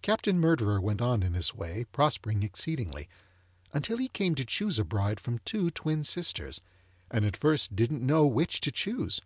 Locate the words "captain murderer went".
0.00-1.02